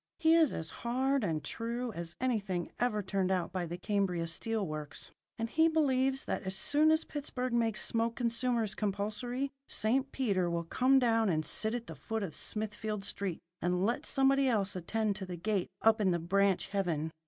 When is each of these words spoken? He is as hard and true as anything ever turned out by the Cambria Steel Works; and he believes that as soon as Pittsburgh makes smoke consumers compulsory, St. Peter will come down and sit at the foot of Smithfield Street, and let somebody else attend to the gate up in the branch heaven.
He 0.17 0.33
is 0.33 0.51
as 0.51 0.71
hard 0.81 1.23
and 1.23 1.43
true 1.43 1.91
as 1.91 2.15
anything 2.19 2.71
ever 2.79 3.03
turned 3.03 3.29
out 3.29 3.51
by 3.53 3.67
the 3.67 3.77
Cambria 3.77 4.25
Steel 4.25 4.65
Works; 4.65 5.11
and 5.37 5.47
he 5.47 5.67
believes 5.67 6.23
that 6.23 6.41
as 6.41 6.55
soon 6.55 6.89
as 6.89 7.03
Pittsburgh 7.03 7.53
makes 7.53 7.85
smoke 7.85 8.15
consumers 8.15 8.73
compulsory, 8.73 9.51
St. 9.69 10.11
Peter 10.11 10.49
will 10.49 10.63
come 10.63 10.97
down 10.97 11.29
and 11.29 11.45
sit 11.45 11.75
at 11.75 11.85
the 11.85 11.93
foot 11.93 12.23
of 12.23 12.33
Smithfield 12.33 13.03
Street, 13.03 13.37
and 13.61 13.85
let 13.85 14.07
somebody 14.07 14.47
else 14.49 14.75
attend 14.75 15.17
to 15.17 15.25
the 15.27 15.37
gate 15.37 15.69
up 15.83 16.01
in 16.01 16.09
the 16.09 16.17
branch 16.17 16.69
heaven. 16.69 17.11